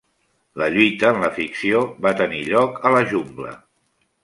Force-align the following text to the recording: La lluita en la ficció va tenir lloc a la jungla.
La 0.61 0.69
lluita 0.75 1.11
en 1.15 1.19
la 1.25 1.29
ficció 1.35 1.83
va 2.07 2.15
tenir 2.23 2.41
lloc 2.49 2.83
a 2.91 2.95
la 2.99 3.07
jungla. 3.15 3.57